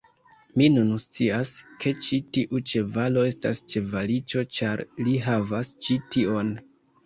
Mi 0.61 0.69
nun 0.77 0.87
scias, 1.03 1.51
ke 1.83 1.93
ĉi 2.07 2.19
tiu 2.39 2.63
ĉevalo 2.73 3.27
estas 3.35 3.63
ĉevaliĉo 3.77 4.47
ĉar 4.59 4.87
li 5.05 5.17
havas 5.31 5.79
ĉi 5.85 6.03
tion! 6.13 6.55